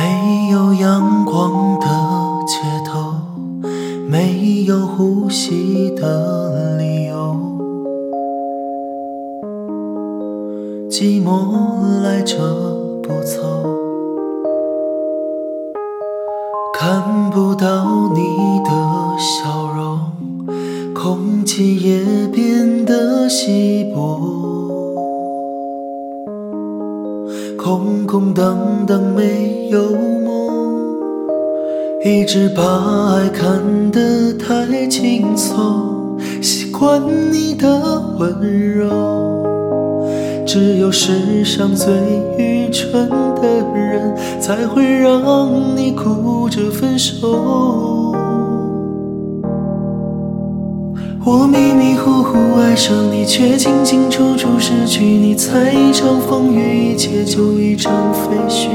[0.00, 1.86] 没有阳光的
[2.46, 3.14] 街头，
[4.08, 7.34] 没有呼吸的理由，
[10.88, 12.36] 寂寞来者
[13.02, 13.42] 不走，
[16.72, 18.70] 看不到你的
[19.18, 19.98] 笑容，
[20.94, 24.16] 空气也变得稀薄。
[27.58, 30.98] 空空荡荡没有梦，
[32.02, 38.32] 一直把爱看得太轻松，习惯你的温
[38.74, 39.44] 柔，
[40.46, 41.92] 只有世上最
[42.38, 43.10] 愚蠢
[43.42, 43.42] 的
[43.74, 47.28] 人才会让你哭着分手。
[51.26, 55.34] 我迷迷糊糊爱上你，却清清楚楚失去你。
[55.34, 58.70] 才一场风雨，一切就一场废墟。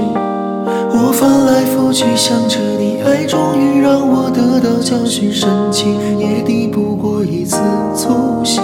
[0.66, 7.58] 我翻来覆去想着你，爱终于让我得到教训，深情也抵不过一次
[7.95, 8.61] 粗心。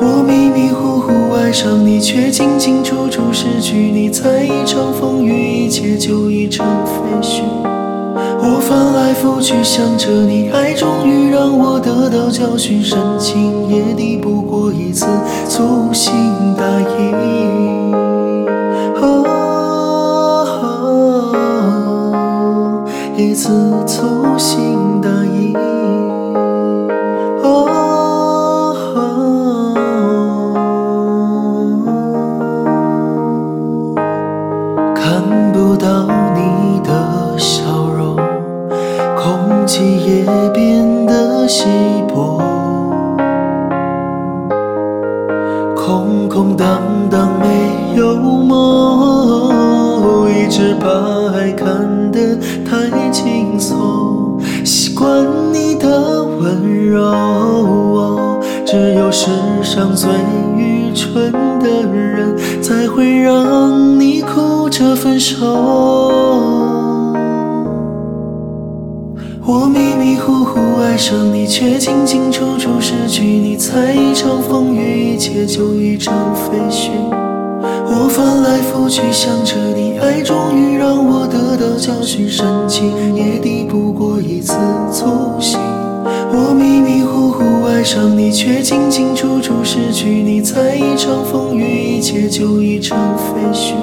[0.00, 4.08] 我迷迷糊糊爱上你，却清清楚楚失去你。
[4.08, 7.42] 在一场风雨，一切就一场废墟。
[8.40, 15.06] 我翻来覆去想着你，爱终于让我得到教训，深情也抵不过一次
[15.48, 16.14] 粗心
[16.56, 18.07] 大意。
[23.98, 25.52] 粗心大意。
[27.42, 28.76] 哦，
[34.94, 38.14] 看不到你的笑容。
[39.16, 41.66] 空气也变得稀
[42.06, 42.40] 薄，
[45.74, 50.86] 空空荡荡没有梦，一直把
[51.36, 51.77] 爱看
[53.10, 59.30] 轻松，习惯你的温柔，只有世
[59.62, 60.10] 上最
[60.56, 65.36] 愚蠢的人才会让你哭着分手。
[69.50, 73.56] 我迷迷糊糊爱上你，却清清楚楚失去你。
[73.56, 76.90] 才一场风雨，一切就一场废墟。
[77.90, 79.54] 我翻来覆去想着，
[80.00, 84.54] 爱终于让我得到教训，深情也抵不过一次
[84.92, 85.06] 粗
[85.40, 85.58] 心。
[86.30, 90.40] 我迷迷糊糊爱上你，却清清楚楚失去你。
[90.40, 93.74] 在一场风雨，一切就一场废墟。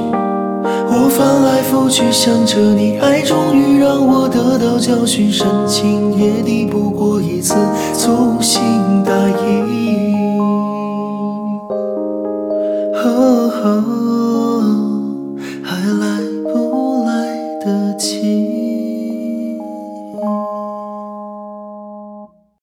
[0.88, 7.56] 我翻来覆去想着你，爱终于让我得到教训，深情也抵不过一次
[7.94, 8.62] 粗心
[9.04, 9.64] 大意。
[13.04, 13.70] 哦，还
[17.98, 18.45] 起？